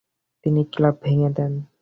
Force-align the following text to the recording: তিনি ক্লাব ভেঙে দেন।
তিনি 0.43 0.61
ক্লাব 0.73 0.95
ভেঙে 1.03 1.29
দেন। 1.37 1.53